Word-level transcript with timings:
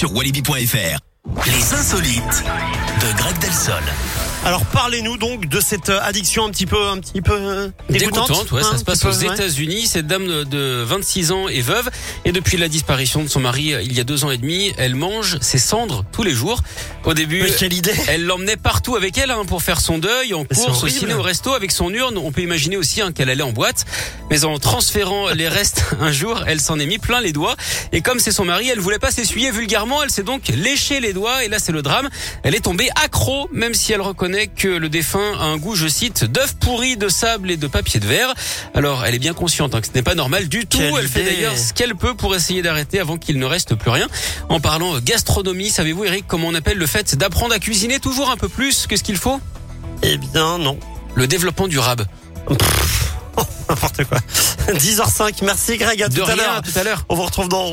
sur 0.00 0.14
walibi.fr. 0.14 0.98
Les 1.44 1.74
insolites 1.74 2.42
de 3.02 3.18
Greg 3.18 3.38
Delsol. 3.38 4.29
Alors 4.42 4.64
parlez-nous 4.64 5.18
donc 5.18 5.46
de 5.46 5.60
cette 5.60 5.90
euh, 5.90 6.00
addiction 6.02 6.46
un 6.46 6.50
petit 6.50 6.64
peu, 6.64 6.88
un 6.88 6.98
petit 6.98 7.20
peu 7.20 7.34
euh, 7.34 7.68
dégoûtante. 7.90 8.28
Dégoûtante, 8.28 8.52
ouais, 8.52 8.62
hein, 8.62 8.68
ça 8.72 8.78
se 8.78 8.84
passe 8.84 9.04
aux 9.04 9.12
ouais. 9.26 9.34
États-Unis. 9.34 9.86
Cette 9.86 10.06
dame 10.06 10.26
de- 10.26 10.44
de 10.44 10.82
26 10.82 11.30
ans 11.30 11.48
est 11.48 11.60
veuve 11.60 11.90
et 12.24 12.32
depuis 12.32 12.56
la 12.56 12.68
disparition 12.68 13.22
de 13.22 13.28
son 13.28 13.40
mari 13.40 13.74
euh, 13.74 13.82
il 13.82 13.92
y 13.92 14.00
a 14.00 14.04
deux 14.04 14.24
ans 14.24 14.30
et 14.30 14.38
demi, 14.38 14.72
elle 14.78 14.94
mange 14.94 15.38
ses 15.42 15.58
cendres 15.58 16.04
tous 16.10 16.22
les 16.22 16.32
jours. 16.32 16.62
Au 17.04 17.12
début, 17.12 17.42
Mais 17.42 17.50
quelle 17.50 17.72
idée 17.74 17.92
elle 18.08 18.24
l'emmenait 18.24 18.56
partout 18.56 18.96
avec 18.96 19.18
elle 19.18 19.30
hein, 19.30 19.44
pour 19.46 19.62
faire 19.62 19.80
son 19.80 19.98
deuil, 19.98 20.32
en 20.32 20.40
Mais 20.50 20.56
course, 20.56 20.82
au 20.82 20.88
ciné, 20.88 21.12
au 21.14 21.22
resto, 21.22 21.52
avec 21.52 21.70
son 21.70 21.92
urne. 21.92 22.16
On 22.16 22.32
peut 22.32 22.42
imaginer 22.42 22.76
aussi 22.78 23.02
hein, 23.02 23.12
qu'elle 23.12 23.28
allait 23.28 23.42
en 23.42 23.52
boîte. 23.52 23.84
Mais 24.30 24.44
en 24.44 24.58
transférant 24.58 25.28
les 25.30 25.48
restes 25.48 25.84
un 26.00 26.12
jour, 26.12 26.42
elle 26.46 26.60
s'en 26.62 26.78
est 26.78 26.86
mis 26.86 26.98
plein 26.98 27.20
les 27.20 27.32
doigts. 27.32 27.56
Et 27.92 28.00
comme 28.00 28.18
c'est 28.20 28.32
son 28.32 28.46
mari, 28.46 28.68
elle 28.70 28.80
voulait 28.80 28.98
pas 28.98 29.10
s'essuyer 29.10 29.50
vulgairement. 29.50 30.02
Elle 30.02 30.10
s'est 30.10 30.22
donc 30.22 30.48
léché 30.48 31.00
les 31.00 31.12
doigts. 31.12 31.44
Et 31.44 31.48
là, 31.48 31.58
c'est 31.58 31.72
le 31.72 31.82
drame. 31.82 32.08
Elle 32.42 32.54
est 32.54 32.60
tombée 32.64 32.88
accro, 33.04 33.46
même 33.52 33.74
si 33.74 33.92
elle 33.92 34.00
reconnaît 34.00 34.29
que 34.56 34.68
le 34.68 34.88
défunt 34.88 35.34
a 35.38 35.44
un 35.44 35.56
goût, 35.56 35.74
je 35.74 35.88
cite, 35.88 36.24
d'œufs 36.24 36.54
pourris, 36.58 36.96
de 36.96 37.08
sable 37.08 37.50
et 37.50 37.56
de 37.56 37.66
papier 37.66 38.00
de 38.00 38.06
verre. 38.06 38.32
Alors, 38.74 39.04
elle 39.04 39.14
est 39.14 39.18
bien 39.18 39.34
consciente 39.34 39.74
hein, 39.74 39.80
que 39.80 39.86
ce 39.86 39.92
n'est 39.92 40.02
pas 40.02 40.14
normal 40.14 40.48
du 40.48 40.66
tout. 40.66 40.78
Quelle 40.78 40.94
elle 40.98 41.08
fait 41.08 41.24
d'ailleurs 41.24 41.56
ce 41.56 41.72
qu'elle 41.72 41.94
peut 41.94 42.14
pour 42.14 42.34
essayer 42.34 42.62
d'arrêter 42.62 43.00
avant 43.00 43.16
qu'il 43.16 43.38
ne 43.38 43.44
reste 43.46 43.74
plus 43.74 43.90
rien. 43.90 44.08
En 44.48 44.60
parlant 44.60 44.98
gastronomie, 45.00 45.70
savez-vous, 45.70 46.04
Eric, 46.04 46.24
comment 46.26 46.48
on 46.48 46.54
appelle 46.54 46.78
le 46.78 46.86
fait 46.86 47.16
d'apprendre 47.16 47.54
à 47.54 47.58
cuisiner 47.58 48.00
toujours 48.00 48.30
un 48.30 48.36
peu 48.36 48.48
plus 48.48 48.86
que 48.86 48.96
ce 48.96 49.02
qu'il 49.02 49.16
faut? 49.16 49.40
Eh 50.02 50.16
bien 50.16 50.58
non. 50.58 50.78
Le 51.14 51.26
développement 51.26 51.68
durable. 51.68 52.06
N'importe 53.68 54.04
quoi. 54.04 54.18
10h05, 54.74 55.44
merci 55.44 55.76
Greg, 55.76 56.02
à 56.02 56.08
De 56.08 56.16
tout 56.16 56.24
à 56.28 56.34
l'heure. 56.34 56.56
à 56.56 56.62
tout 56.62 56.76
à 56.76 56.82
l'heure. 56.82 57.04
On 57.08 57.14
vous 57.14 57.22
retrouve 57.22 57.48
dans 57.48 57.68